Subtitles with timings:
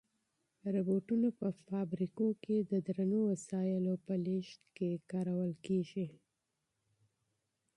[0.73, 6.07] روبوټونه په فابریکو کې د درنو وسایلو په لېږد کې کارول کیږي.